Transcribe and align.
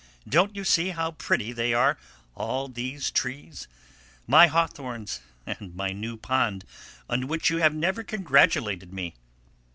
Don't 0.27 0.55
you 0.55 0.63
see 0.63 0.89
how 0.89 1.11
pretty 1.11 1.51
they 1.51 1.75
are, 1.75 1.95
all 2.33 2.67
these 2.67 3.11
trees 3.11 3.67
my 4.25 4.47
hawthorns, 4.47 5.19
and 5.45 5.75
my 5.75 5.91
new 5.91 6.17
pond, 6.17 6.65
on 7.07 7.27
which 7.27 7.51
you 7.51 7.57
have 7.57 7.75
never 7.75 8.01
congratulated 8.03 8.91
me? 8.91 9.13